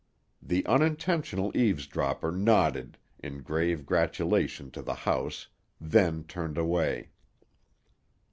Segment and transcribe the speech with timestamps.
[0.41, 5.45] The unintentional eavesdropper nodded, in grave gratulation to the house,
[5.79, 7.11] then turned away.